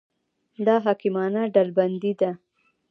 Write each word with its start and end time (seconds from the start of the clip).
دا 0.65 0.75
حکیمانه 0.85 1.41
ډلبندي 1.53 2.13
ده. 2.21 2.31